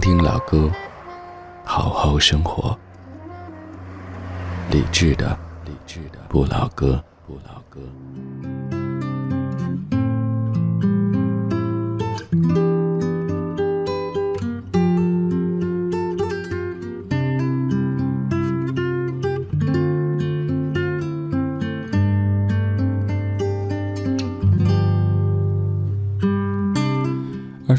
[0.00, 0.70] 听老歌，
[1.62, 2.76] 好好生活。
[4.70, 7.80] 理智的，理智的不老歌，不老歌。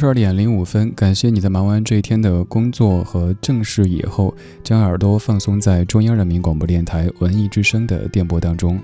[0.01, 8.79] 十二点零五分，感谢你在忙完这一天的工作和正事以后，将耳朵放松在中央人民广播电台文艺之声的电波当中。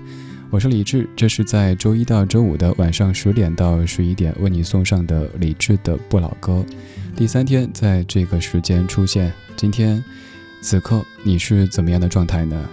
[0.48, 6.64] 我是李志，这是在周一到周五的晚上十点到十一点为你送上的李志的不老歌。
[7.16, 10.00] 第三天在这个时间出现，今天
[10.60, 12.70] 此刻你是怎么样的状态呢？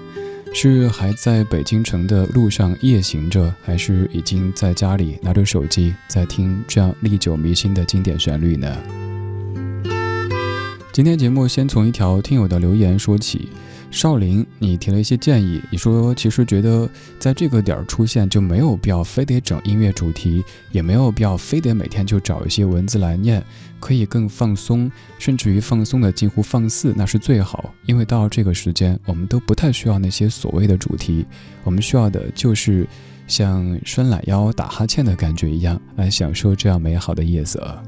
[0.58, 8.74] 是还在北京城的路上夜行着，还是已经在家里拿着手机在听这样历久弥新的经典旋律呢？
[10.94, 13.50] 今天节目先从一条听友的留言说起。
[13.96, 15.62] 少林，你提了一些建议。
[15.72, 20.44] 你说，其实觉得在这个点儿出现就没有必要非得整音乐主题，
[20.74, 23.42] 也没有必要非得每天就找一些文字来念，
[23.80, 27.74] 可以更放松，甚至于放松的近乎放肆，那是最好。
[27.86, 31.26] 因为到了这个时间，我们都不太需要那些所谓的主题，
[31.64, 32.86] 我们需要的就是
[33.28, 37.82] 像伸懒腰、打哈欠的感觉一样，来享受这样美好的夜色。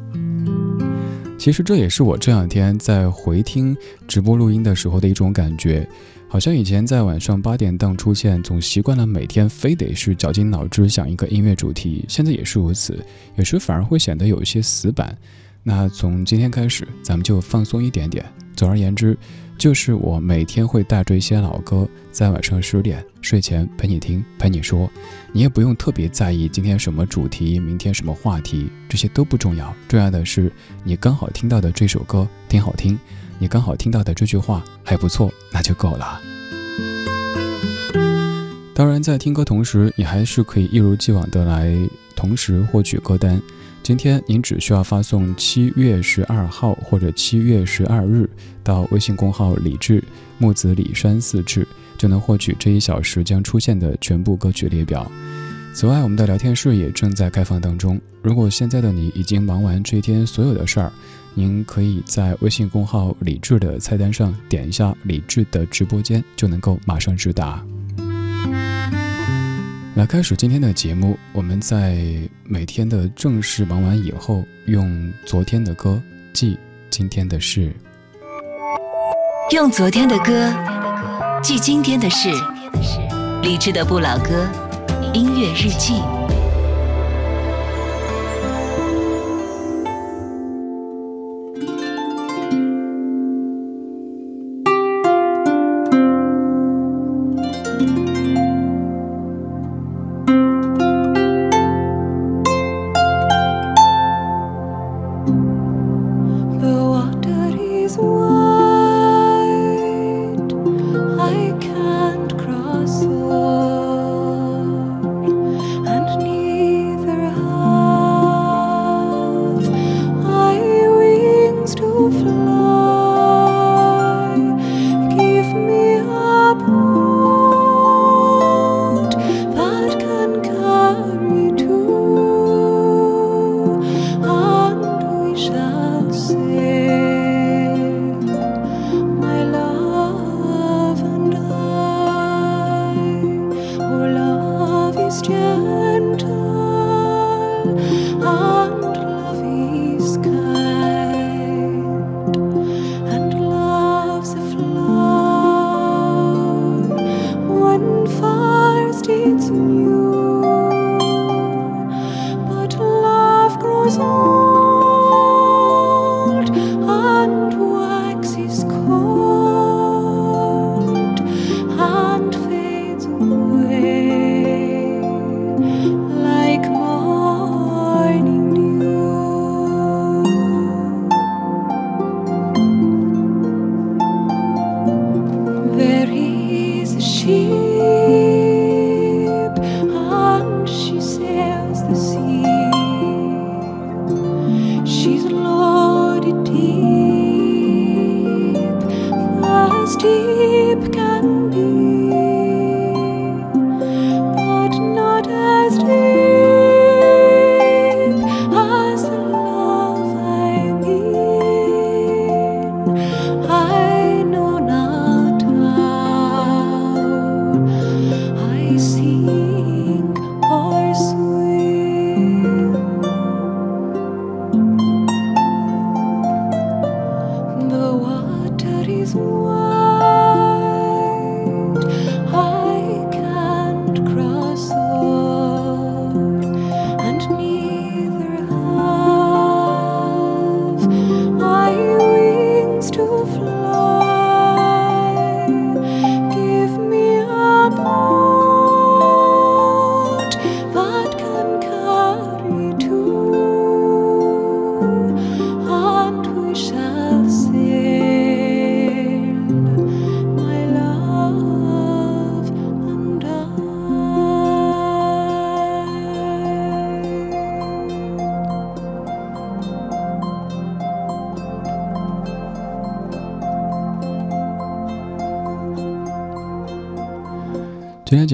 [1.37, 3.75] 其实这也是我这两天在回听
[4.07, 5.87] 直播录音的时候的一种感觉，
[6.27, 12.99] 好像以前在晚上八点档出现，总习惯了每天非得是绞尽脑汁想一个音乐主题，现在也是如此，
[13.35, 15.17] 有时反而会显得有一些死板。
[15.63, 18.25] 那从今天开始，咱们就放松一点点。
[18.55, 19.17] 总而言之。
[19.57, 24.87] 就是我每天会带着一些老歌，在晚上十点睡前陪你听，陪你说，
[25.31, 30.51] 你也不用特别在意今天什么主题，明天什么话题，这些都不重要，重要的是
[30.83, 32.97] 你刚好听到的这首歌挺好听，
[33.39, 36.21] 你刚好听到的这句话还不错，那就够了。
[38.75, 41.75] 当然，在听歌同时，你还是可以一如既往的来
[42.15, 43.41] 同时获取歌单。
[43.87, 48.29] 今天您只需要发送七月十二号或者七月十二日
[48.61, 50.03] 到微信公号“李志
[50.37, 51.65] 木子李山四志”，
[51.97, 55.09] 就能获取这一小时将出现的全部歌曲列表。
[55.73, 57.97] 此外，我们的聊天室也正在开放当中。
[58.21, 60.91] 如果现在的你已经忙完这一天所有的事儿，
[61.33, 67.65] 您可以在微信公号“李志”的菜单上点一下“李志”的直播间，就能够马上直达。
[69.97, 71.97] 来开始今天的节目，我们在
[72.43, 75.99] 每天的正式忙完以后，用昨天的歌
[76.33, 76.55] 记
[76.91, 77.75] 今天的事，
[79.49, 80.53] 用昨天的歌
[81.41, 82.29] 记今天的事，
[83.41, 84.47] 理智的不老歌，
[85.15, 85.99] 音乐日记。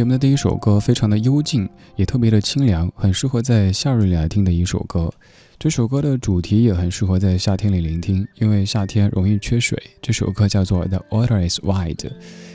[0.03, 1.65] 节目的第一首歌非常的幽静，
[1.95, 5.09] 也特别的清凉，很适合在夏日里来听的一首歌。
[5.57, 9.81] 这首歌的主题也很适合在夏天里聆听，因为夏天容易缺水。
[10.01, 11.95] 这首歌叫做《The Water Is Wide》，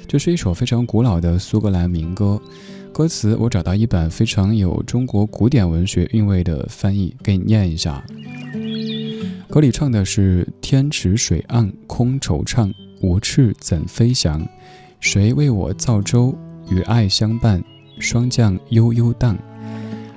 [0.07, 2.39] 这是一首非常古老的苏格兰民歌。
[2.93, 8.05] 歌词我找到一版非常有中国古典文学韵味的翻译，给你念一下。
[9.49, 14.47] 歌里唱的是：“天池水岸空惆怅，无翅怎飞翔？
[15.01, 16.37] 谁为我造舟？”
[16.71, 17.63] 与爱相伴，
[17.99, 19.37] 霜降悠悠荡。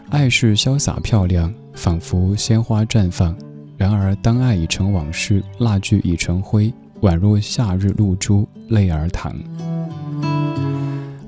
[0.10, 3.36] 爱是潇洒漂亮，仿佛鲜花绽放。
[3.78, 6.72] 然而当爱已成往事，蜡炬已成灰，
[7.02, 9.36] 宛若夏日露珠，泪儿淌。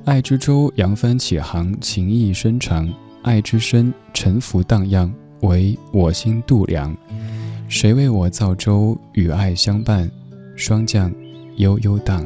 [0.05, 2.87] 爱之舟扬帆起航，情意深长。
[3.23, 5.11] 爱之深，沉浮荡漾，
[5.41, 6.95] 唯我心度量。
[7.69, 8.97] 谁为我造舟？
[9.13, 10.11] 与爱相伴，
[10.57, 11.11] 霜降
[11.55, 12.23] 悠悠荡。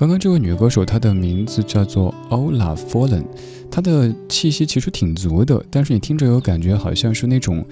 [0.00, 3.22] 刚刚这位女歌手，她的名字叫做 Ola Fallen，
[3.70, 7.62] 她的气息其实挺足的，但是你听着有感觉，好像是那种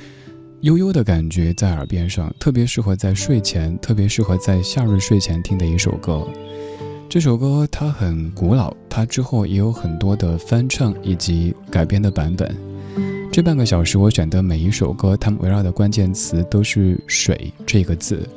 [0.60, 6.22] 悠悠的感觉在耳边上，特别适合在睡前，特别适合在夏日睡前听的一首歌。
[7.08, 12.54] 这首歌它很古老，它之后也有很多的翻唱以及改编的版本。
[13.32, 18.28] 这半个小时我选的每一首歌，它们围绕的关键词都是“水”这个字。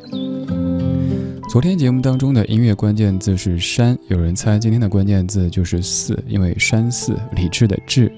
[1.52, 8.10] 昨天节目当中的音乐关键字是山，有人猜今天的关键字就是寺，因为山寺理智的智。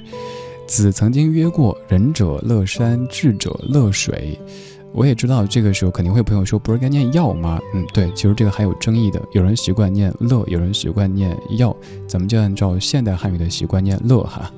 [0.67, 4.37] 子曾经约过仁者乐山，智者乐水。
[4.93, 7.59] 我也知道这个时候肯定会有朋友说，不是该念药吗？
[7.73, 11.75] 嗯，对，其实这个还有争议的，有人习惯念乐，有人习惯念药，
[12.07, 14.53] 咱们就按照现代汉语的习惯念乐哈。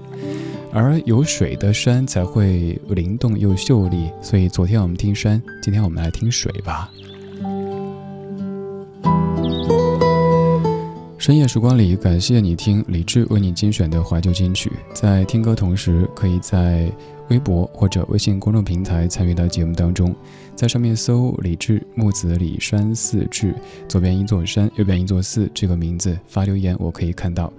[0.74, 6.92] 而有水的山才会灵动又秀丽，所以昨天我们听山，今天我们来听水吧。
[11.26, 14.72] 深夜时光里，感谢你听李志为你精选的怀旧金曲。
[14.94, 16.88] 在听歌同时，可以在
[17.30, 20.16] 微博或者微信公众平台参与到节目当中，
[20.56, 23.56] 在上面搜“李志木子李山寺志”，
[23.90, 27.52] 左边一座山，右边一座寺这个名字发留言，我可以看到。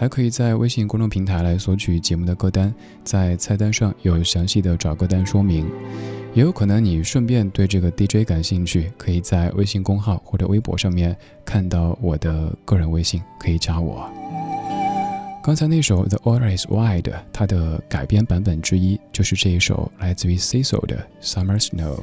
[0.00, 2.72] 还可以在微信公众平台来索取节目的歌单，
[3.04, 5.70] 在菜单上有详细的找歌单说明。
[6.32, 11.14] 也有可能你顺便对这个 DJ 感兴趣，可以在微信公号或者微博上面
[11.44, 14.10] 看到我的个人微信，可以加我。
[15.44, 21.98] 刚才那首《The Order Is Wide》，它的改编版本之一就是这一首来自于 Cecil 的《Summer Snow》。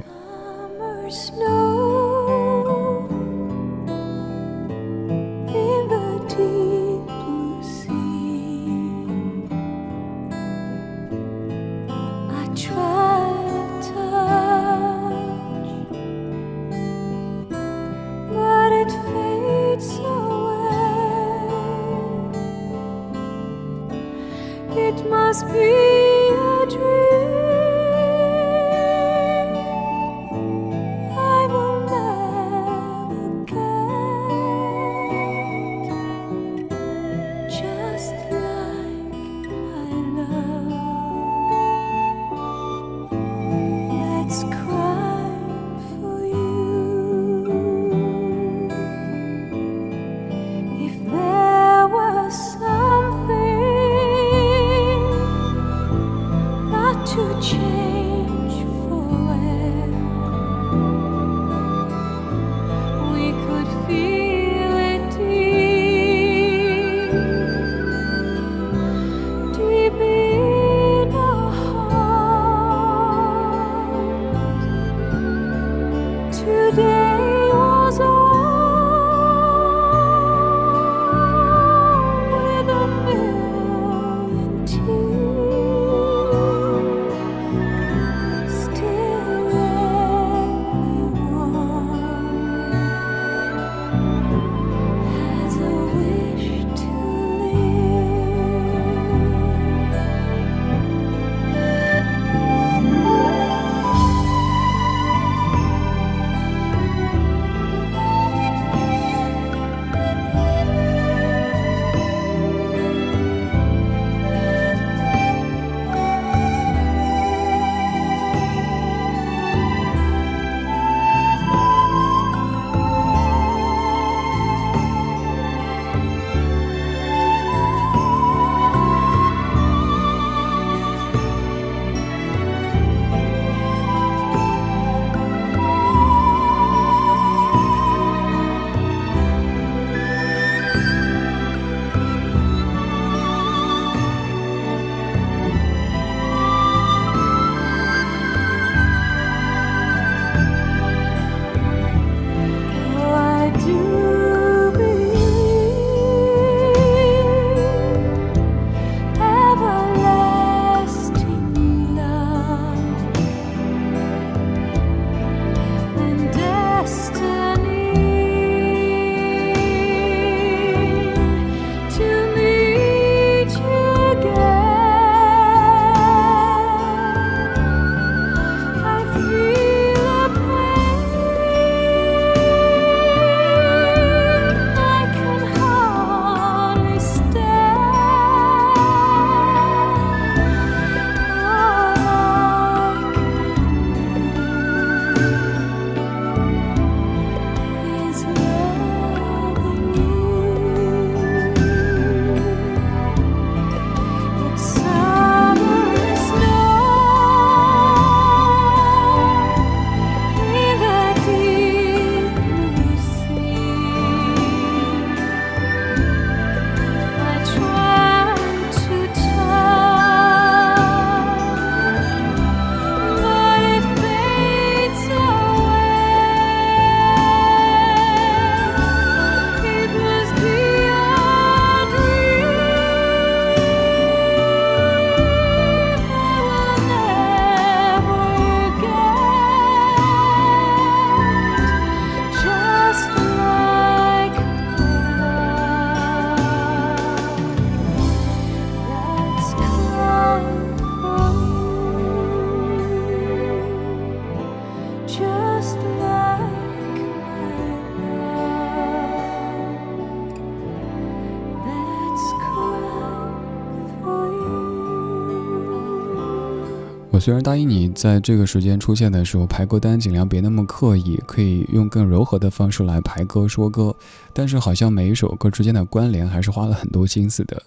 [267.20, 273.94] 虽然答应你，在这个时间出现的时候排歌单尽量别那么刻意，可以用更柔和的方式来排歌说歌，
[274.32, 277.62] 但是好像每一首歌之间的关联还是花了很多心思的。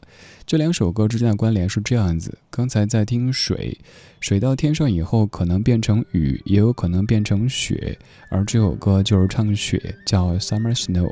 [0.46, 3.78] 这两首歌之间的关联是这样子：刚才在听水，
[4.20, 7.98] 水到天上以后可能变成雨，也有可能变成雪，
[8.30, 11.12] 而这首歌就是唱雪，叫 Summer Snow。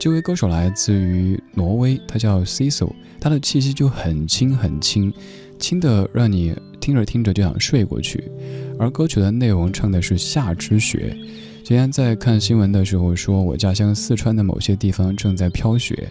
[0.00, 5.12] 这位歌手来自于挪威，他叫 Cecil，他的气息就很轻很轻，
[5.58, 8.30] 轻的让你听着听着就想睡过去。
[8.78, 11.16] 而歌曲的内容唱的是夏之雪。
[11.64, 16.08] 今天在看新闻的时候说，我家乡四川的某些地方正在飘雪，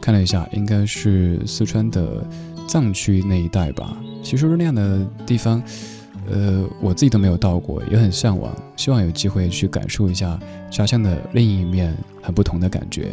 [0.00, 2.24] 看了一下，应该是四川的
[2.68, 3.96] 藏区那一带吧。
[4.22, 5.60] 其实那样的地方，
[6.30, 10.38] 呃，我自己都没有到过，也很向往，希望有机会去感受一下
[10.70, 13.10] 家乡的另一面，很不同的感觉。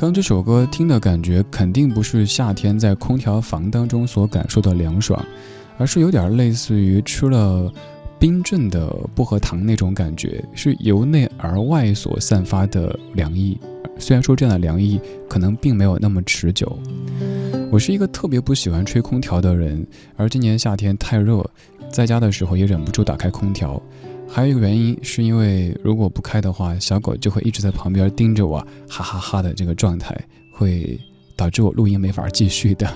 [0.00, 5.22] 刚这首歌听的感觉肯定不是夏天在空调房当中所感受的凉爽，
[5.76, 7.70] 而是有点类似于吃了
[8.18, 13.60] 冰镇的薄荷糖那种感觉，是由内而外所散发的凉意。
[13.98, 16.78] 虽然说这样的凉意可能并没有那么持久。
[17.70, 21.44] 我是一个特别不喜欢吹空调的人，而今年夏天太热，
[21.92, 23.80] 在家的时候也忍不住打开空调。
[24.32, 28.58] 还有一个原因，是因为如果不开的话，小狗就会一直在旁边盯着我，
[28.88, 30.16] 哈哈哈的这个状态，
[30.52, 30.98] 会
[31.34, 32.88] 导致我录音没法继续的。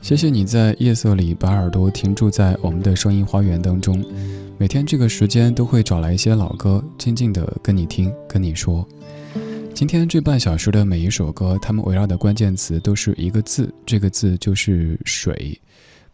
[0.00, 4.04] 谢谢你在夜色里把耳朵停住在我们的声音花园当中，
[4.58, 8.86] 每天这个时间都会找来一些老歌，静静的跟你听，跟你说。
[9.74, 15.56] 今天这半小时的每一首歌，它们围绕的关键词都是一个字，这个字就是水。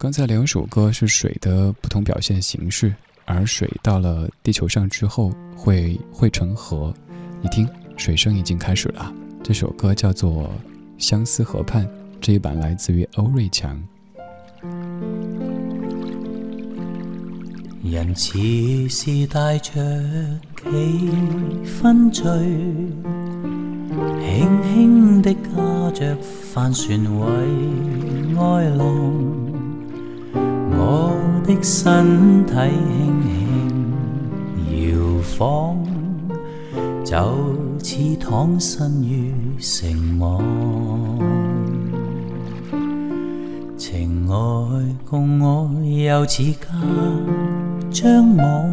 [0.03, 2.93] 刚才两首歌是水的不同表现形式，
[3.25, 6.93] 而水到了地球上之后会汇成河。
[7.41, 9.15] 你听，水声已经开始了。
[9.45, 10.43] 这首歌叫做
[10.99, 11.87] 《相思河畔》，
[12.21, 13.81] 这一版来自于欧瑞强。
[17.85, 19.73] 人似是带着
[20.65, 21.11] 几
[21.65, 22.25] 分醉，
[24.21, 26.17] 轻轻的驾着
[26.53, 29.52] 帆船为爱浪。
[30.85, 31.15] 我
[31.47, 34.99] 的身体轻轻摇
[35.39, 35.79] 晃，
[37.05, 37.15] 就
[37.79, 40.43] 似躺身于城网。
[43.77, 44.35] 情爱
[45.09, 46.67] 共我又似隔
[47.93, 48.73] 张网，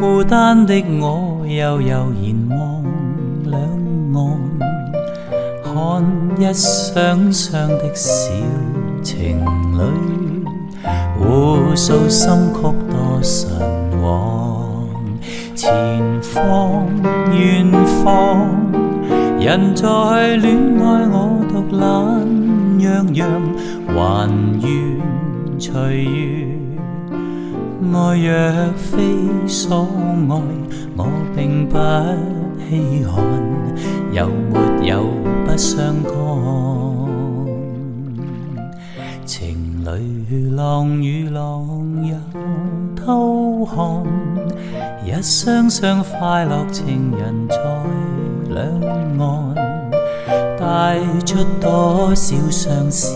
[0.00, 2.82] 孤单的我悠悠然望
[3.44, 3.60] 两
[4.14, 4.40] 岸，
[5.62, 5.70] 看
[6.40, 8.32] 一双双的小
[9.02, 9.38] 情
[9.76, 10.13] 侣。
[11.26, 13.50] 互诉心曲多神
[14.02, 14.76] 往，
[15.54, 15.70] 前
[16.20, 16.86] 方
[17.32, 17.66] 远
[18.02, 18.50] 方，
[19.40, 21.80] 人在恋爱我独懒
[22.78, 23.26] 洋洋，
[23.88, 24.68] 还愿
[25.58, 26.58] 随遇。
[27.90, 29.02] 爱若非
[29.46, 29.88] 所
[30.28, 30.42] 爱，
[30.96, 31.78] 我并不
[32.68, 33.24] 稀罕，
[34.12, 35.06] 有没有
[35.46, 36.12] 不相干
[39.24, 39.63] 情。
[39.84, 41.66] 如浪与浪
[42.06, 42.16] 又
[42.96, 44.02] 偷看，
[45.04, 47.56] 一双双快乐情人在
[48.48, 48.64] 两
[49.18, 49.54] 岸，
[50.58, 53.14] 带出多少相思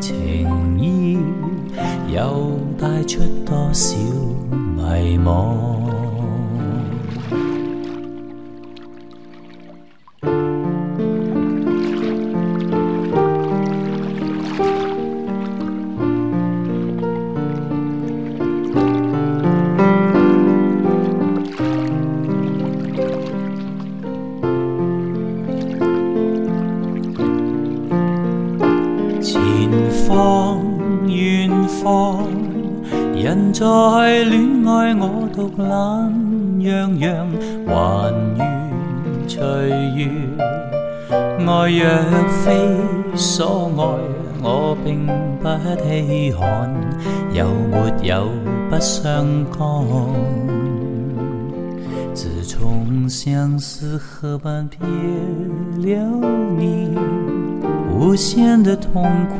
[0.00, 0.48] 情
[0.78, 1.18] 意，
[2.14, 3.96] 又带出多少
[4.76, 5.79] 迷惘。
[45.62, 46.70] 稀罕，
[47.32, 48.28] 有没有
[48.70, 49.86] 不相干？
[52.14, 54.86] 自从相思河畔别
[55.94, 56.04] 了
[56.56, 56.90] 你，
[57.92, 59.36] 无限的痛苦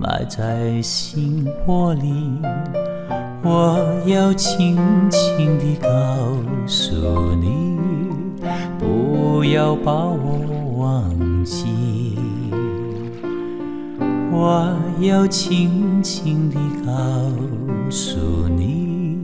[0.00, 2.40] 埋在心窝里。
[3.42, 4.76] 我要轻
[5.10, 5.88] 轻地告
[6.66, 6.94] 诉
[7.36, 7.78] 你，
[8.78, 12.18] 不要把我忘记。
[14.32, 16.92] 我要轻轻地告
[17.90, 19.18] 诉你，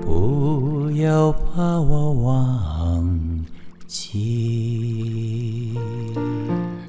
[0.00, 3.44] 不要把我忘
[3.86, 5.74] 记。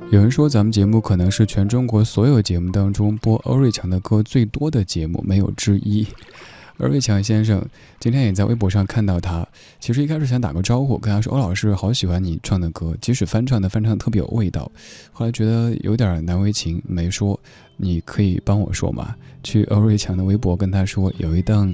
[0.10, 6.08] 有人说咱们节目可能是全中国所有节目当中播欧瑞强的歌最多的节目，没有之一。
[6.80, 7.64] 欧瑞强先生
[8.00, 9.48] 今天也在微博上看到他，
[9.80, 14.72] 其实一开始想打个招呼，跟他说：“欧老师好喜欢你唱的歌，即使翻唱的翻唱特别有味道。”
[15.14, 17.40] 后来觉得有点难为情，没说。
[17.78, 19.16] 你可以帮我说吗？
[19.44, 21.74] 去欧瑞强的微博跟他说，有一档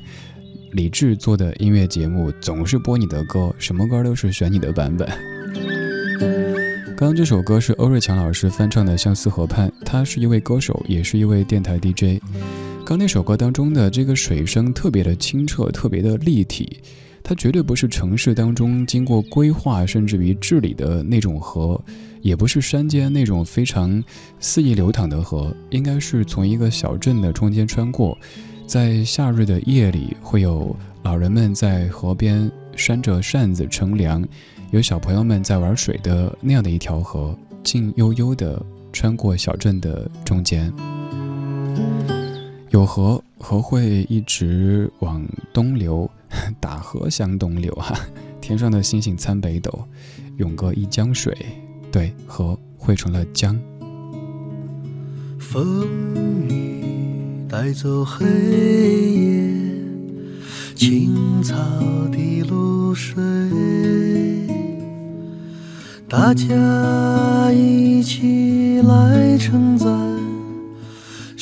[0.71, 5.07] 李志做的音乐节目，总是播你的歌，什么歌都是选你的版本。
[6.97, 12.21] 刚刚这首歌是欧瑞强老师翻唱的《相思河畔》，他是一位歌手，也是一位电台 DJ。
[12.89, 16.79] 刚那首歌当中的这个水声特别的清澈，特别的立体，
[17.21, 21.79] 它绝对不是城市当中经过规划甚至于治理的那种河，
[22.23, 24.03] 也不是山间那种非常
[24.39, 28.17] 肆意流淌的河，应该是从一个小镇的中间穿过，
[28.65, 34.27] 在夏日的夜里，会有老人们在河边扇着扇子乘凉。
[34.71, 38.59] 有小朋友们在玩水的那样的一条河，静悠悠地
[38.91, 40.73] 穿过小镇的中间。
[42.71, 46.09] 有河，河会一直往东流，
[46.59, 47.99] 大河向东流哈。
[48.39, 49.83] 天上的星星参北斗，
[50.37, 51.35] 永隔一江水，
[51.91, 53.59] 对，河汇成了江。
[55.39, 55.87] 风
[56.47, 56.85] 雨
[57.49, 58.25] 带走黑
[59.15, 59.51] 夜，
[60.75, 61.55] 青草
[62.11, 63.19] 的露水。
[66.07, 69.89] 大家一起来称赞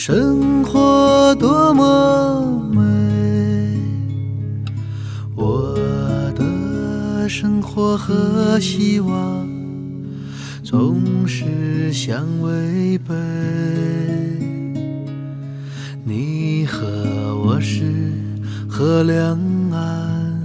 [0.10, 2.82] 生活多么美，
[5.36, 5.76] 我
[6.34, 9.46] 的生活和希望
[10.63, 13.13] 总是相违背。
[16.06, 16.88] 你和
[17.43, 18.13] 我是
[18.65, 19.38] 河两
[19.74, 20.41] 岸，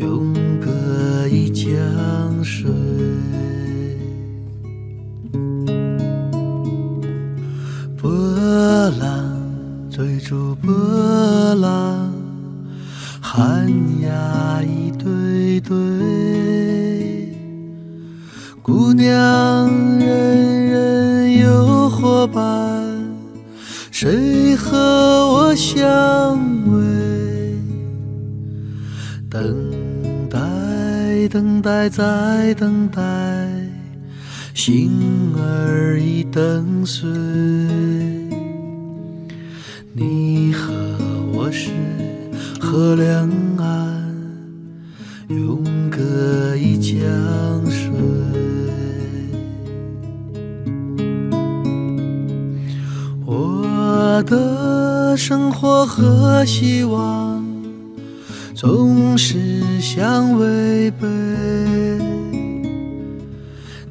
[0.00, 1.70] 永隔一江
[2.42, 2.68] 水。
[9.90, 10.72] 追逐波
[11.54, 12.12] 浪，
[13.20, 13.66] 寒
[14.00, 17.34] 鸦一对对，
[18.62, 19.08] 姑娘
[19.98, 22.84] 人人有伙伴，
[23.90, 27.56] 谁和我相偎？
[29.30, 33.02] 等待，等待，再等待，
[34.54, 37.06] 心儿已等碎。
[39.98, 40.74] 你和
[41.32, 41.70] 我是
[42.60, 44.14] 河两岸，
[45.28, 47.00] 永隔一江
[47.70, 47.90] 水。
[53.24, 57.42] 我的生活和希望
[58.54, 61.08] 总是相违背。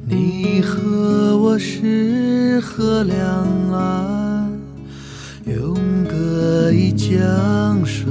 [0.08, 3.18] 你和我是河两
[3.72, 4.46] 岸。
[5.44, 5.75] 永
[6.72, 8.06] 一江水。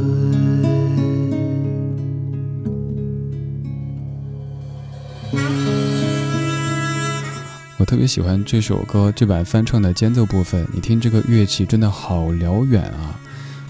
[7.78, 13.20] 我特别喜欢这首歌这版翻唱的间奏部分，你听这个乐器真的好辽远啊！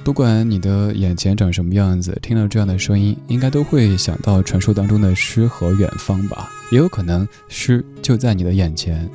[0.05, 6.49] 不管你的眼前长什么样子，听到这样的声音，应该都会想到传说当中的诗和远方吧？
[6.71, 9.09] 也有可能诗就在你的眼前。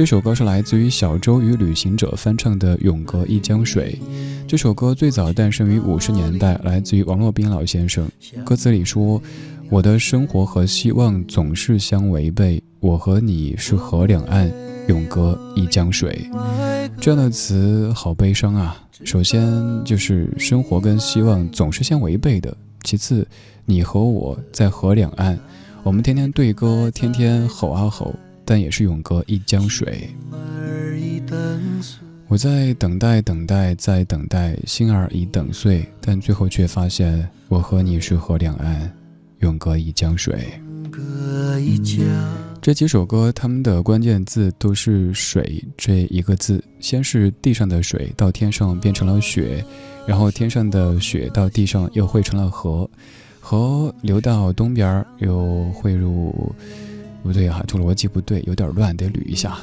[0.00, 3.98] 这首歌是来自于小周与旅行者翻唱的《永隔一江水》。
[4.48, 8.10] 这首歌最早诞生于五十年代，来自于王洛宾老先生。
[8.42, 9.20] 歌词里说
[9.68, 14.50] ：“我的生活和希望总是相违背，我和你是河两岸，
[14.88, 16.18] 永隔一江水。”
[16.98, 18.82] 这样的词好悲伤啊！
[19.04, 19.52] 首先
[19.84, 23.28] 就是生活跟希望总是相违背的，其次
[23.66, 25.38] 你和我在河两岸，
[25.82, 28.14] 我们天天对歌，天天吼啊吼，
[28.50, 30.10] 但也是永隔一江水。
[32.26, 38.92] 我在等待，等待，在等待，心儿已等碎，但最后却发现，我和你是河两岸，
[39.38, 40.50] 永隔一江水。
[42.60, 46.60] 这几首歌，他们的关键字都是“水”这一个字。
[46.80, 49.64] 先是地上的水到天上变成了雪，
[50.08, 52.90] 然后天上的雪到地上又汇成了河，
[53.38, 56.52] 河流到东边又汇入，
[57.22, 59.56] 不对哈，这逻辑不对，有点乱，得捋一下。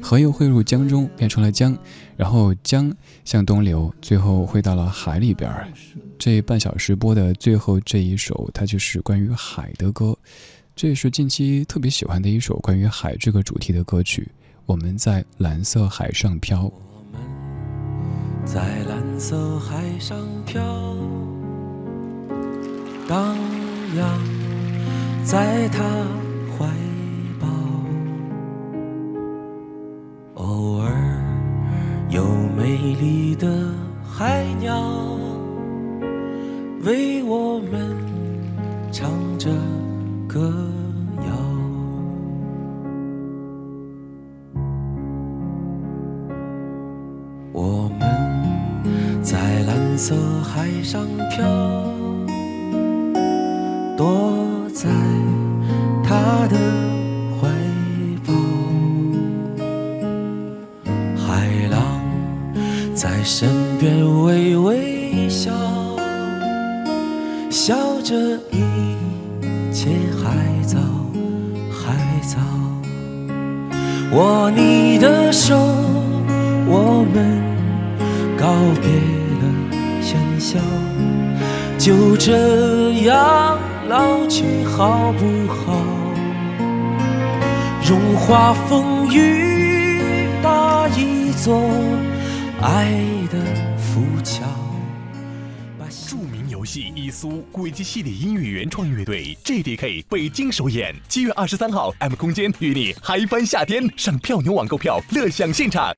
[0.00, 1.76] 河又汇入江中，变成了江，
[2.16, 2.92] 然后江
[3.24, 5.50] 向东流，最后汇到了海里边。
[6.18, 10.16] 这半小时播的最后这一首，它就是关于海的歌，
[10.74, 14.28] 这也是近期特别喜欢的一首关于海这个主题的歌曲。
[14.64, 17.20] 我们在蓝色海上飘，我们
[18.44, 20.62] 在蓝色海上飘，
[23.08, 23.36] 荡
[23.96, 24.20] 漾
[25.26, 25.82] 在他
[26.56, 26.64] 怀
[27.40, 27.48] 抱
[30.34, 30.88] 偶尔
[32.10, 32.24] 有
[32.56, 33.48] 美丽的
[34.08, 35.18] 海鸟
[36.84, 37.96] 为我们
[38.92, 39.50] 唱着
[40.28, 40.54] 歌
[41.18, 41.32] 谣
[47.52, 51.75] 我们在蓝色海上飘
[63.28, 65.50] 身边微微笑，
[67.50, 68.14] 笑着
[68.52, 68.62] 一
[69.72, 69.90] 切
[70.22, 70.78] 还早，
[71.68, 72.38] 还早。
[74.12, 75.56] 握你的手，
[76.68, 77.42] 我们
[78.38, 78.46] 告
[78.80, 78.92] 别
[79.40, 79.44] 了
[80.00, 80.60] 喧嚣，
[81.76, 83.58] 就这样
[83.88, 85.82] 老去好不好？
[87.84, 91.60] 荣华风雨搭一座
[92.62, 92.88] 爱
[97.16, 105.94] 苏》轨迹系列音乐原创乐队 JDK 北京首演，七月二十三号，M 空间与你嗨翻夏天，上票牛网购票，乐享现场。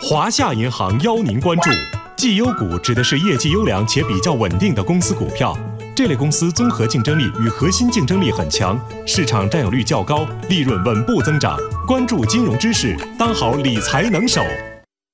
[0.00, 1.68] 华夏银行邀您关注，
[2.16, 5.54] 绩优股指的是业绩优良且比较稳定的公司股票。
[5.94, 11.58] 这类公司综合竞争力与核心竞争力很强，市场占有率较高，利润稳步增长。
[11.86, 14.40] 关注金融知识，当好理财能手。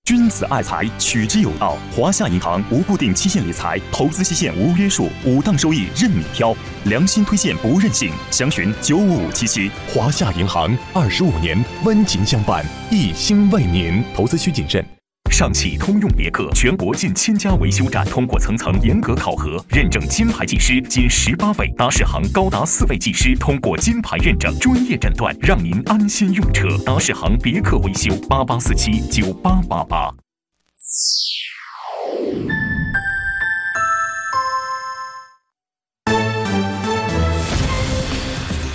[0.09, 1.77] 君子爱财，取之有道。
[1.95, 8.11] 华夏银行无固定期限理财，投资期限无约束，五档收益任你挑，良心推荐不任性。
[8.31, 9.71] 详询九五五七七。
[9.93, 14.03] 华夏银行二十五年温情相伴，一心为您。
[14.17, 14.98] 投资需谨慎。
[15.31, 26.67] 上汽通用别克全国近千家维修站通过层层严格考核，认证金牌技师仅十八位，达世行高达四位技师通过金牌认证，专业诊断，让您安心用车。
[26.85, 30.13] 达世行别克维修八八四七九八八八。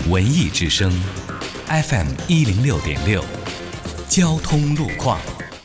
[0.10, 0.92] 文艺之声
[1.68, 3.24] ，FM 一零六点六，
[4.08, 5.20] 交通路况。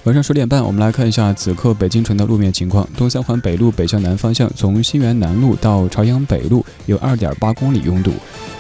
[0.09, 2.88] 晚上十点半，我们来看一下此刻北京城的路面情况。
[2.97, 8.12] 东三环北路北向南方向，从新源南路到朝阳北路有二点八公里拥堵；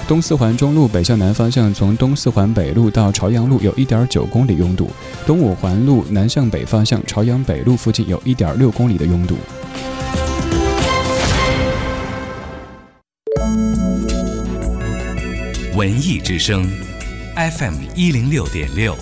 [0.06, 4.90] 东四环中路北向南方向，从东四环北路到朝阳路有一点九公里拥堵；
[5.26, 9.38] 东五环路南向北方向，朝阳北路附近有一点六公里的拥堵。
[15.74, 16.62] 文艺之声
[17.36, 18.94] ，FM 一零六点六，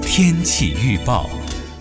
[0.00, 1.28] 天气预报。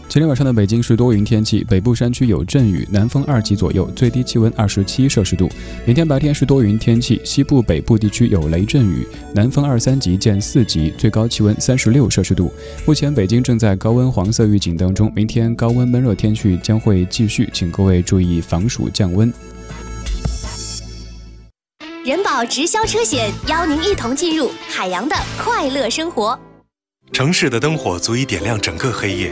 [0.09, 5.47] 今天晚上的北京是多云天气，北部山区有阵雨，南风二级左右，最低气温二十七摄氏度。
[5.85, 12.51] 明天白天是多云天气，西部、北部地区有雷阵雨，南风二三级见四级，最高气温三十六摄氏度。
[12.87, 19.31] 目前北京正在高温黄色预警当中，明天高温闷热天气将会继续，请各位注意防暑降温。
[22.03, 26.37] 人保直销车险邀您一同进入海洋的快乐生活。
[27.11, 29.31] 城市的灯火足以点亮整个黑夜，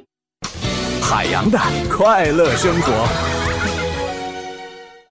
[1.11, 3.05] 海洋的快乐生活。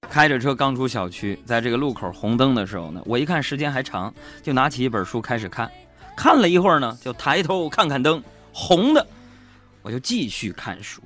[0.09, 5.71] 开着车刚出小区，在这个路口红灯的时候呢，我一看时间还长，就拿起一本书开始看。
[6.17, 9.07] 看了一会儿呢，就抬头看看灯，红的，
[9.83, 11.03] 我就继续看书。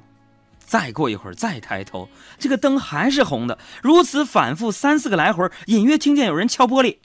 [0.61, 6.97] 再过一会儿再抬头，这个灯还是红的，如此反复三四个来回，隐约听见有人敲玻璃。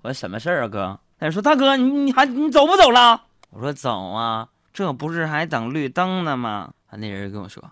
[0.00, 0.98] 我说什么事儿啊，哥？
[1.20, 3.24] 他说大哥，你你还你走不走了？
[3.50, 6.70] 我说走啊，这不是还等绿灯呢吗？
[6.90, 7.62] 啊，那人跟我说，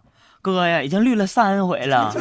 [0.41, 2.15] 哥呀，已经绿了三回了。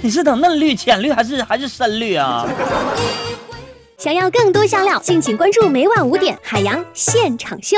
[0.00, 2.46] 你是等嫩绿、浅绿还是还是深绿啊？
[3.98, 7.76] 想要更多香料，敬请关注每晚五点海洋现场秀。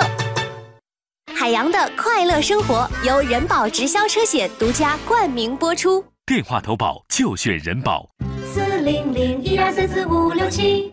[1.34, 6.04] 海洋的快乐生活由人保直销车险独家冠名播出。
[6.26, 8.10] 电话投保就选人保。
[8.44, 10.92] 四零零一二三四五六七。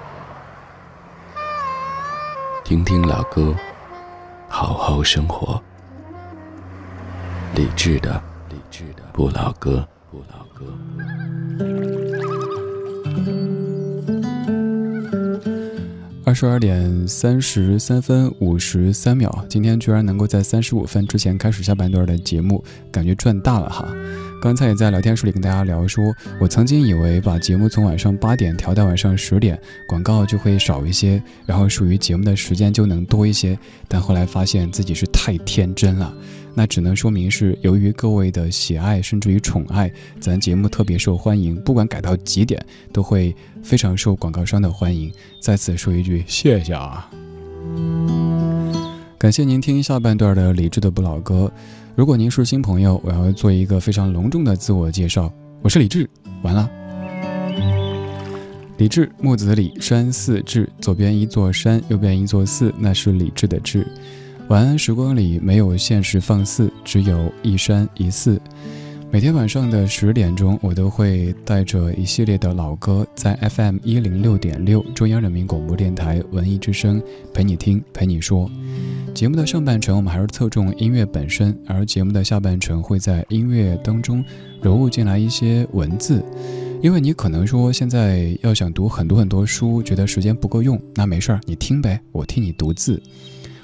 [2.71, 3.53] 听听老歌，
[4.47, 5.61] 好好生活。
[7.53, 10.65] 理智的，理智的不老歌，不老歌。
[16.23, 23.85] 二十二点三十三分五十三秒，今天居然能够在三十五分之前开始下半段的节目，感觉赚大了哈！
[24.41, 33.55] 刚才也在聊天室里跟大家聊说，我曾经以为把节目从晚上八点调到晚上十点，广告就会少一些，然后属于节目的时间就能多一些，
[33.87, 36.11] 但后来发现自己是太天真了。
[36.55, 41.55] 那只能说明是由于各位的喜爱，甚至于宠爱，咱节目特别受欢迎。
[41.61, 42.59] 不管改到几点，
[42.91, 45.13] 都会非常受广告商的欢迎。
[45.39, 47.07] 在此说一句谢谢啊！
[49.19, 51.51] 感谢您听下半段的理智的不老歌。
[51.93, 56.09] 如果您是新朋友，我要做一个非常隆重的自我介绍，我是李志。
[56.41, 56.69] 完了，
[58.77, 63.85] 李志，木子李，山寺志，左边一座山，右边一座寺，那是李志的志。
[64.47, 68.41] 晚安时光里没有现实放肆，只有一山一寺。
[69.13, 78.49] 每天晚上的十点钟，我都会带着一系列的老歌，在 FM 一零六点六中央人民广播电台文艺之声陪你听，陪你说。
[79.13, 84.23] 节目的上半程我们还是侧重音乐本身，而节目的下半程会在音乐当中
[84.61, 86.23] 融入进来一些文字。
[86.81, 93.03] 因为你可能说现在要想读很多很多书，觉得时间不够用，那没事儿，你听呗，我替你读字。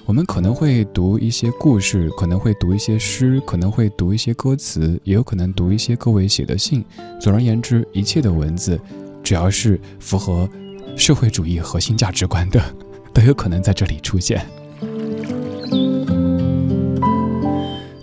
[0.08, 6.82] 我们可能会读一些故事，可能会读一些诗，可能会读一些歌词，也有可能读一些各位写的信。
[7.20, 8.80] 总而言之，一切的文字，
[9.22, 10.50] 只要是符合
[10.96, 12.62] 社会主义核心价值观的，
[13.14, 14.46] 都有可能在这里出现。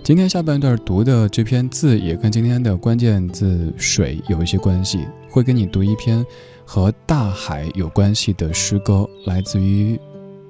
[0.05, 6.23] 今天下半段读的这篇字，也跟今天的关键字“水”有一些关系，会跟你读一篇
[6.67, 9.99] 和大海有关系的诗歌，来自于。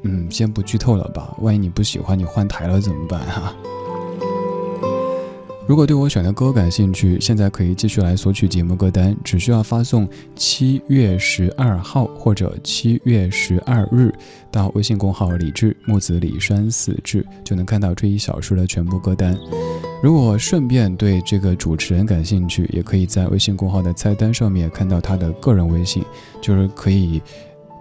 [0.05, 3.53] 嗯，先不剧透了吧，万一你不喜欢，你换台了怎么办哈？
[5.67, 14.13] 如果对我选的歌感兴趣，现在可以继续来索取节目歌单，只需要发送七月十二号或者七月十二日
[14.51, 19.35] 到微信公号李志木子李山四志，就能看到这一小时的全部歌单。
[20.03, 26.05] 如果顺便对这个主持人感兴趣，也可以在微信公号的菜单上面看到他的个人微信，
[26.43, 27.23] 就是可以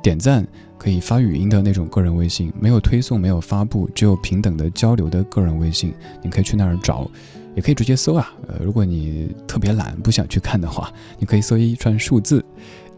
[0.04, 0.48] 点赞。
[0.76, 7.10] 可以发语音的那种个人微信，没有推送，没有发布，只有平等的交流的个人微信，你可以去那儿找，
[7.56, 8.34] 也可以直接搜啊。
[8.50, 12.44] 呃，如果你特别懒，不想去看的话，你可以搜一串数字，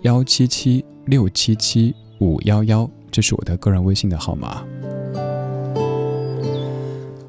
[0.02, 4.63] 幺七七六七七五幺幺，这是我的个人微信的号码。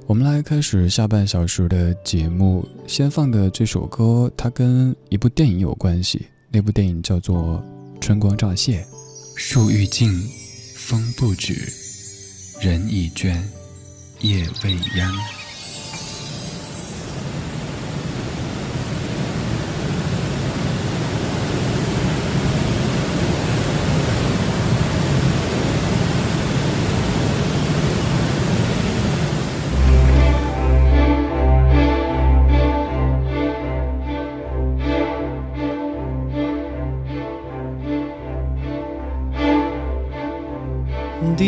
[0.06, 7.62] 我们来开始下半小时的节目，先放的这首歌，它跟一部电影有关系，那部电影叫做
[8.00, 8.80] 《春光乍泄》，
[9.36, 10.28] 树欲静。
[10.74, 11.72] 风不止，
[12.60, 13.36] 人已倦，
[14.20, 15.12] 夜未央。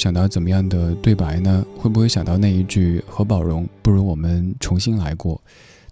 [0.00, 1.62] 想到怎么样的对白呢？
[1.76, 5.38] 会不会想到那一句“何宝荣，不如我们重新来过”？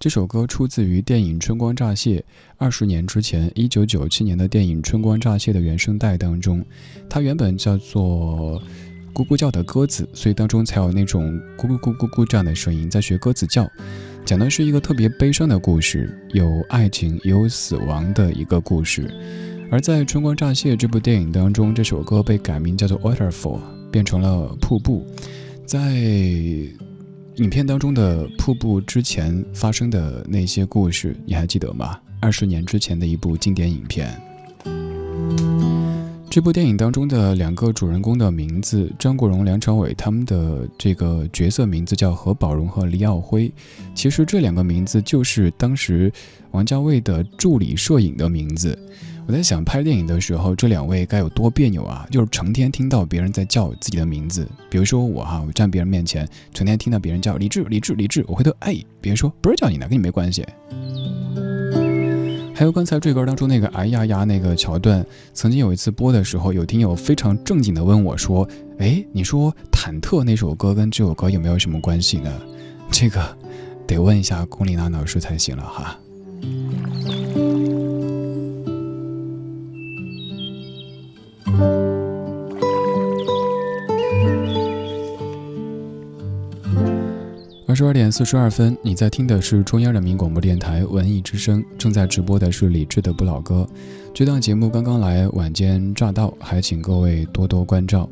[0.01, 2.19] 这首歌出自于电影《春光乍泄》，
[2.57, 6.65] 二十年之前，一九九七年的电影《春光乍泄》的原声带当中，
[7.07, 8.63] 它原本叫做
[9.13, 13.69] “咕咕叫的鸽子”，所以当中才有那种咕咕咕咕咕这样的声音，在学鸽子叫。
[14.25, 19.07] 讲的是一个特别悲伤的故事，有爱情也有死亡的一个故事。
[19.71, 23.59] 而在《春光乍泄》这部电影当中，这首歌被改名叫做《Waterfall》，
[23.91, 25.07] 变成了瀑布。
[25.67, 25.95] 在
[27.37, 31.99] 影片当中的瀑布之前发生的那些故事，你还记得吗？
[32.21, 34.11] 二十年之前的一部经典影片。
[36.31, 43.51] 这部电影当中的两个主人公的名字，张国荣、梁朝伟他们的这个角色名字叫何宝荣和黎耀辉。
[43.95, 46.13] 其实这两个名字就是当时
[46.51, 48.79] 王家卫的助理摄影的名字。
[49.29, 52.07] 我在想，拍电影的时候，这两位该有多别扭啊！
[52.11, 60.47] 就是成天听到别人在叫自己的名字，比如说我哈，我站别人面前，成天听到别人叫李志、李志、李志，我回头哎，别人说不是叫你的，跟你没关系。
[62.55, 65.05] 还有刚才这歌当中那个哎呀呀那个桥段，
[65.35, 68.49] 曾经有一次播的时候，有听友非常正经的问我说
[68.81, 72.33] ：“哎，你说忐忑那首歌跟这首歌有没有什么关系呢？”
[72.91, 73.37] 这个
[73.87, 75.99] 得问一下龚丽娜老师才行了哈。
[87.79, 93.65] 十二点四十二分，你在听的是中央人民广播电台文艺之声，正在直播的是李志的不老歌。
[94.13, 98.11] 这档节目刚刚来晚间乍到，还请各位多多关照。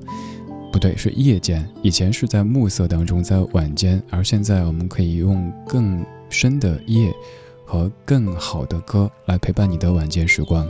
[0.70, 6.00] 不对，是夜间，以前是在暮色当中，在晚间，而现在我们可以用更
[6.30, 7.12] 深的夜
[7.64, 10.64] 和更好的歌来陪伴你的晚间时光。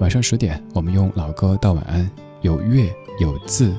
[0.00, 2.10] 晚上十点，我们用老歌道晚安，
[2.40, 3.76] 有乐有字，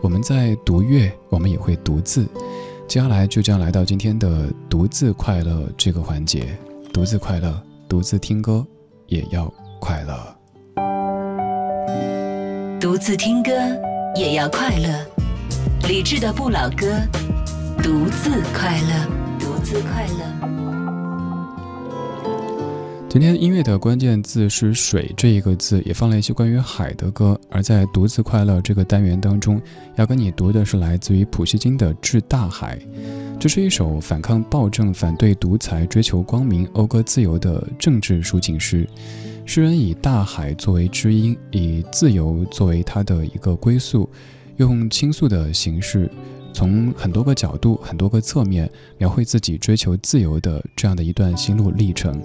[0.00, 2.24] 我们在读乐，我们也会读字。
[2.88, 6.58] 接下来就将来到今天的独自快乐这个环节，
[6.90, 8.66] 独自快乐，独自听歌
[9.08, 10.36] 也要快乐，
[12.80, 13.52] 独自听歌
[14.16, 15.06] 也要快乐。
[15.86, 16.86] 理智的不老歌，
[17.82, 19.06] 独自快乐，
[19.38, 20.57] 独自快乐。
[23.18, 27.36] 今天音乐的关键字是“水”这一个字，也放了一些关于海的歌。
[27.50, 29.60] 而在“独自快乐”这个单元当中，
[29.96, 32.78] 要跟你读的是来自于普希金的《致大海》。
[33.40, 38.88] 这是一首反抗暴政、反对独裁、追求光明、讴歌自由的政治抒情诗。
[39.44, 44.08] 诗人以大海作为知音，以自由作为他的一个归宿，
[44.58, 46.08] 用倾诉的形式，
[46.52, 52.22] 从很多个角度、很多个侧面描绘自己追求自由的这样的一段心路历程。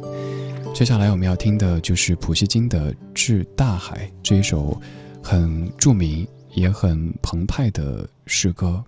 [0.73, 4.75] 接下来我们要听的就是普希金的《致大海》这一首
[5.21, 8.83] 很著名也很澎湃的诗歌。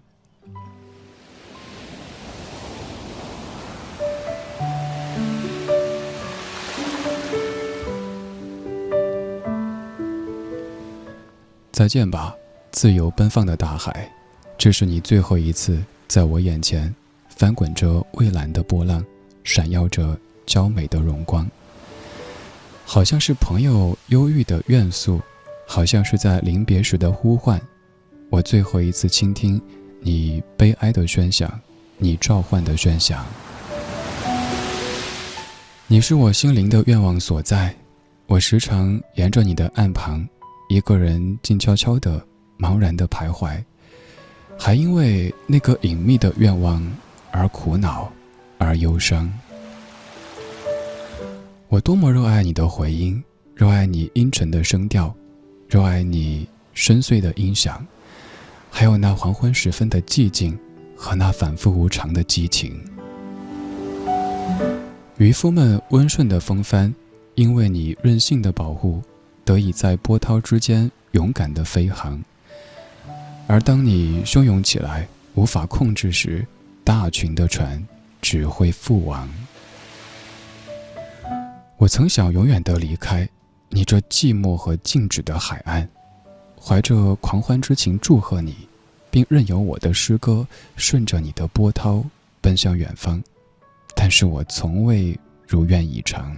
[11.72, 12.36] 再见吧，
[12.72, 14.12] 自由奔放的大海，
[14.58, 16.94] 这是你最后一次在我眼前
[17.30, 19.06] 翻滚着蔚蓝的波浪，
[19.44, 20.18] 闪耀着
[20.48, 21.48] 娇美的荣光。
[22.88, 25.20] 好像是朋友忧郁的怨诉，
[25.68, 27.60] 好像是在临别时的呼唤。
[28.30, 29.60] 我最后一次倾听
[30.00, 31.60] 你悲哀的喧响，
[31.98, 33.26] 你召唤的喧响。
[35.88, 37.76] 你是我心灵的愿望所在，
[38.28, 40.26] 我时常沿着你的岸旁。
[40.70, 42.24] 一个人静悄悄的、
[42.58, 43.62] 茫然的徘徊，
[44.58, 46.82] 还因为那个隐秘的愿望
[47.32, 48.12] 而苦恼，
[48.58, 49.32] 而忧伤。
[51.76, 53.22] 我多么热爱你的回音，
[53.54, 55.14] 热爱你阴沉的声调，
[55.68, 57.86] 热爱你深邃的音响，
[58.72, 60.58] 还有那黄昏时分的寂静
[60.96, 62.82] 和那反复无常的激情。
[65.18, 66.96] 渔夫们温顺的风帆，
[67.34, 69.02] 因为你任性的保护。
[69.44, 72.24] 得以在波涛之间勇敢地飞航，
[73.48, 76.48] 而当你汹涌起来无法控制时，
[76.86, 77.86] 大群的船
[78.22, 79.30] 只会覆亡。
[81.78, 83.28] 我曾想永远地离开
[83.70, 85.88] 你这寂寞和静止的海岸，
[86.60, 88.56] 怀着狂欢之情祝贺你，
[89.12, 90.48] 并任由我的诗歌
[90.78, 92.04] 顺着你的波涛
[92.40, 93.22] 奔向远方，
[93.94, 96.36] 但是我从未如愿以偿。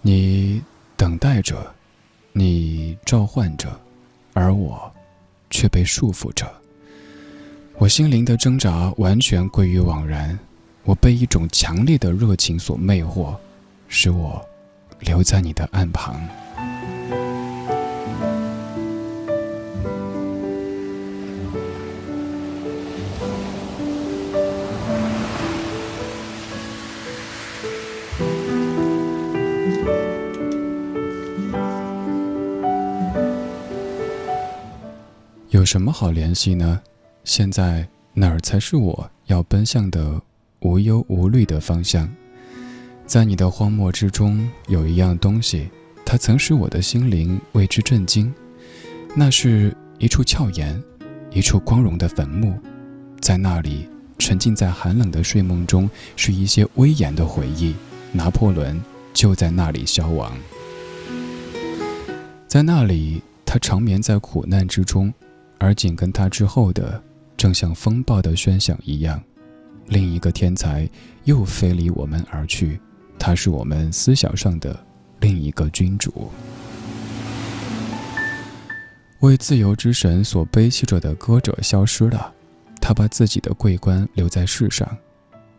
[0.00, 0.62] 你
[0.96, 1.74] 等待着，
[2.32, 3.68] 你召唤着，
[4.34, 4.88] 而我
[5.50, 6.48] 却被束缚着。
[7.78, 10.38] 我心灵的挣扎完全归于枉然，
[10.86, 13.34] 我被一种强烈的热情所魅惑，
[13.88, 14.40] 使我
[15.00, 16.16] 留在你的岸旁。
[35.48, 36.80] 有什么好联系呢？
[37.24, 40.20] 现在哪儿才是我要奔向的
[40.60, 42.08] 无忧无虑的方向？
[43.06, 45.68] 在你的荒漠之中，有一样东西，
[46.04, 48.32] 它曾使我的心灵为之震惊。
[49.14, 50.82] 那是一处峭岩，
[51.30, 52.58] 一处光荣的坟墓，
[53.20, 53.88] 在那里
[54.18, 57.74] 沉浸在寒冷的睡梦中，是一些威严的回忆。
[58.12, 58.82] 拿破仑
[59.12, 60.32] 就在那里消亡，
[62.48, 65.12] 在那里，他长眠在苦难之中。
[65.58, 67.02] 而紧跟他之后的，
[67.36, 69.22] 正像风暴的喧响一样，
[69.86, 70.88] 另一个天才
[71.24, 72.80] 又飞离我们而去。
[73.18, 74.78] 他是我们思想上的
[75.20, 76.30] 另一个君主。
[79.20, 82.32] 为自由之神所背弃着的歌者消失了，
[82.80, 84.86] 他把自己的桂冠留在世上。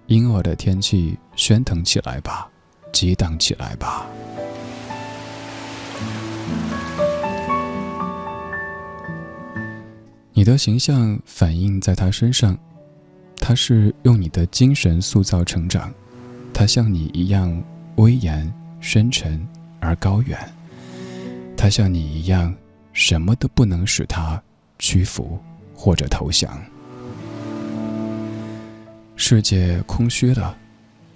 [0.05, 2.47] 阴恶的天气喧腾起来吧，
[2.93, 4.05] 激荡起来吧。
[10.31, 12.57] 你的形象反映在他身上，
[13.47, 15.89] 他是用你的精神塑造成长，
[16.53, 17.63] 他像你一样
[17.95, 19.47] 威严、深沉
[19.79, 20.37] 而高远，
[21.55, 22.53] 他像你一样，
[22.91, 24.43] 什么都不能使他
[24.79, 25.39] 屈服
[25.73, 26.61] 或者投降。
[29.15, 30.53] 世界空虚了，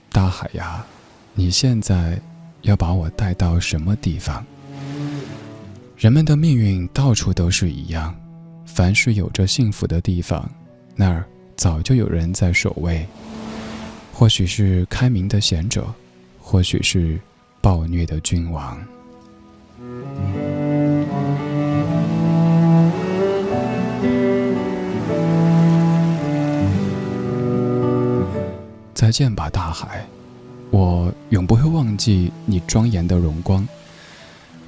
[0.09, 0.85] 大海呀，
[1.33, 2.17] 你现在
[2.61, 4.41] 要把我带到什么地方？
[5.97, 8.15] 人们的命运到处都是一样。
[8.65, 10.49] 凡是有着幸福的地方，
[10.95, 11.25] 那儿
[11.61, 13.05] 早就有人在守卫。
[14.11, 15.85] 或许是开明的贤者，
[16.39, 17.19] 或许是
[17.61, 18.83] 暴虐的君王。
[28.95, 30.03] 再见吧，大海！
[30.71, 33.67] 我永不会忘记你庄严的荣光。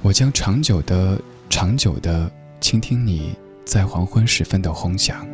[0.00, 1.20] 我将长久的、
[1.50, 2.30] 长久的
[2.60, 3.34] 倾听你。
[3.64, 5.26] 在黄昏时分的轰响，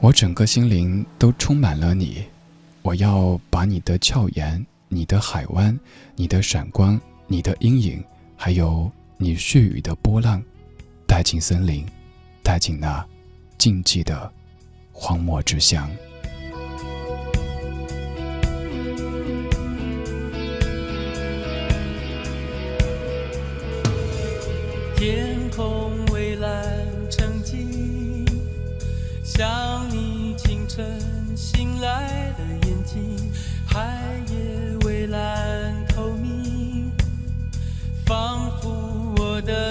[0.00, 2.24] 我整个心灵都充满了你。
[2.82, 5.78] 我要把你的俏颜、你的海湾、
[6.14, 8.02] 你的闪光、你的阴影，
[8.36, 10.40] 还有你絮语的波浪，
[11.06, 11.84] 带进森林，
[12.42, 13.04] 带进那
[13.58, 14.32] 静寂的
[14.92, 15.90] 荒漠之乡。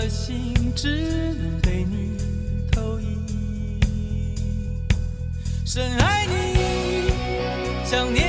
[0.10, 0.88] 心只
[1.42, 2.18] 能被你
[2.72, 3.18] 投影。
[5.66, 7.10] 深爱你，
[7.86, 8.27] 想念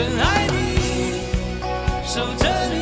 [0.00, 1.20] 真爱你，
[2.06, 2.79] 守着你，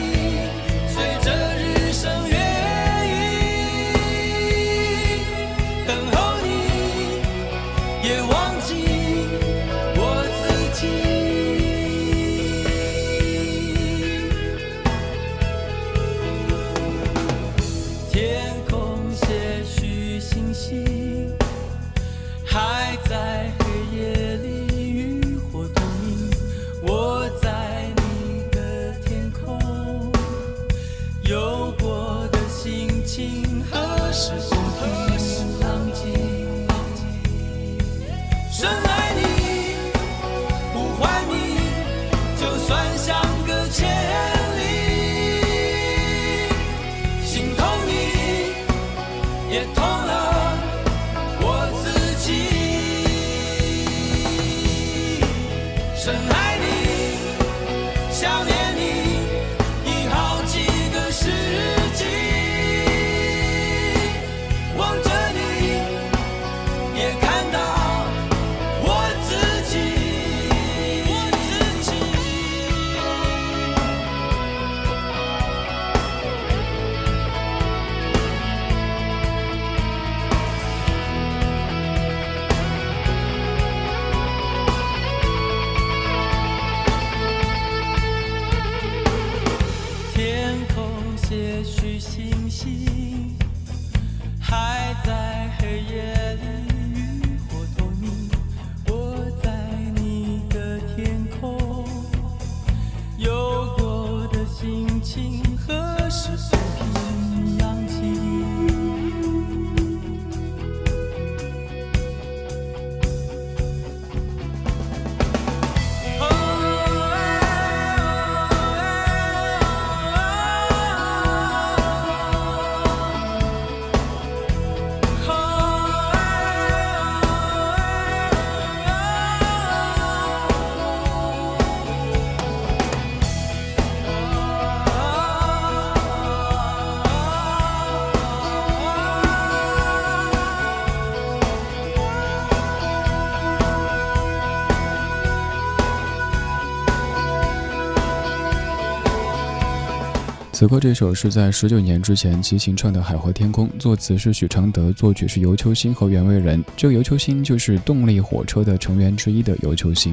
[150.59, 156.61] 此刻这首是在十九年之前齐秦唱的《海阔天空》，作词是许常德，作曲是尤秋兴和袁惟仁。
[156.77, 160.13] 这个尤秋兴就是动力火车的成员之一的尤秋兴。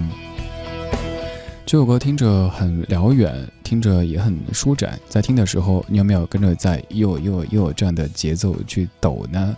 [1.65, 9.57] 这首歌听着很辽远，听着也很舒展，在听的时候，你有没有跟着在又又又这样的节奏去抖呢？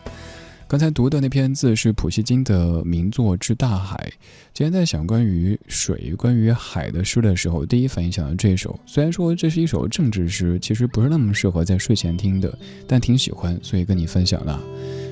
[0.69, 4.11] 刚才读的那篇字是普希金的名作《致大海》。
[4.53, 8.77] 今天在想关于水、关于海的诗的时候，第一反应想到这首。
[8.85, 12.53] 虽然说这是一首政治诗，其实不是那么适合在睡前听的，
[12.85, 14.61] 但挺喜欢，所以跟你分享了。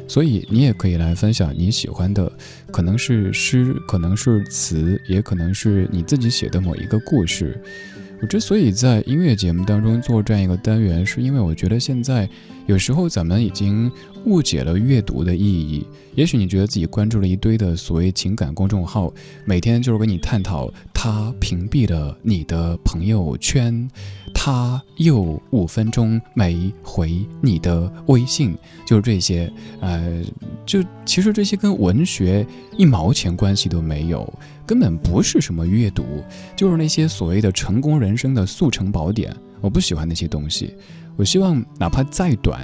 [0.09, 2.29] 所以你也可以来分享你喜欢的，
[2.69, 7.57] 可能是诗，可能是词，也可能是你自己写的某一个故事。
[8.21, 12.29] 我之所以在音乐节目当中做这样一个单元，是因为我觉得现在
[12.65, 13.91] 有时候咱们已经
[14.25, 15.85] 误解了阅读的意义。
[16.15, 19.11] 也许你觉得自己关注了一堆的所谓情感公众号，
[19.45, 23.89] 每天就是跟你探讨他屏蔽了你的朋友圈，
[24.33, 28.55] 他又五分钟没回你的微信，
[28.85, 29.51] 就是这些。
[29.81, 30.23] 呃，
[30.65, 32.45] 就其实这些跟文学
[32.77, 34.31] 一毛钱关系都没有。
[34.65, 36.03] 根本不是什么阅读，
[36.55, 39.35] 就是那些所谓的成功人生的速成宝典。
[39.61, 40.73] 我不喜欢那些东西，
[41.15, 42.61] 我希望哪怕再短，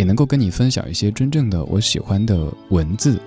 [0.00, 3.20] 也能够跟你分享一些真正的我喜欢的文字。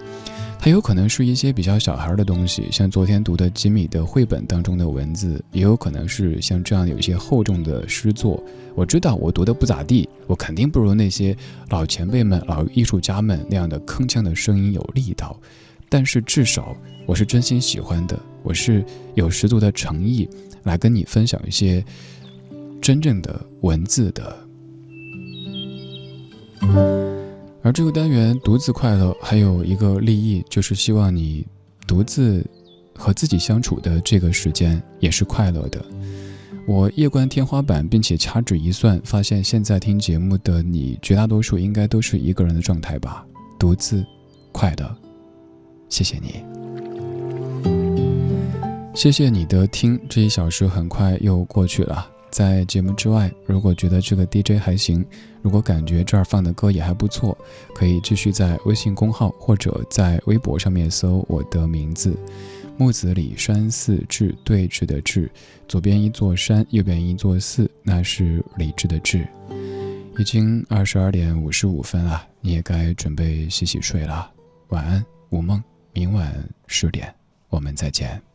[0.60, 8.44] 它有可能是一些比较小孩的东西，像昨天读的吉米的绘本当中的文字，也有可能是像这样有一些厚重的诗作。
[8.74, 11.38] 我知道我读的不咋地，我肯定不如那些
[11.70, 15.40] 老前辈们、老艺术家们那样的铿锵的声音有力道。
[15.90, 20.28] 但是至少我是真心喜欢的，我是有十足的诚意
[20.64, 21.86] 来跟你分享一些
[22.82, 24.43] 真正的文字的。
[27.62, 31.46] 而这个单元独自快乐还有一个利益，就是希望你
[31.88, 32.46] 独自
[32.96, 35.84] 和自己相处的这个时间也是快乐的。
[36.66, 43.26] 我夜观天花板，并且掐指一算，发现现在听节目的你，绝大多数应该都是一个人的状态吧，
[43.60, 44.06] 独自
[44.52, 44.96] 快乐。
[45.90, 46.44] 谢谢你，
[48.94, 50.00] 谢谢你的听。
[50.10, 52.13] 这一小时很快又过去了。
[52.34, 55.06] 在节目之外，如果觉得这个 DJ 还行，
[55.44, 57.38] 如果感觉这儿放的歌也还不错，
[57.76, 62.18] 可以继续在微信公号或者在微博上面搜我的名字
[62.76, 65.30] “木子李山寺志对峙的志”，
[65.70, 69.28] 左边一座山，右边一座寺，那是李志的志。
[70.18, 74.32] 已经二十二点五十五分了，你也该准备洗洗睡了。
[74.70, 75.64] 晚安，无梦。
[75.94, 76.34] 明晚
[76.66, 77.14] 十点，
[77.50, 78.33] 我们再见。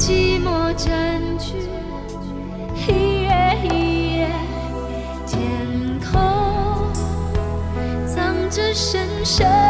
[0.00, 1.58] 寂寞占据
[2.74, 3.28] 一夜
[3.64, 4.30] 一夜，
[5.26, 6.18] 天空
[8.06, 9.69] 藏着深深。